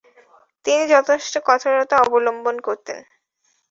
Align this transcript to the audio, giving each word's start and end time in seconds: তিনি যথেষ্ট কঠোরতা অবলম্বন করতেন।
তিনি 0.65 0.83
যথেষ্ট 0.93 1.33
কঠোরতা 1.47 1.95
অবলম্বন 2.05 2.55
করতেন। 2.59 2.99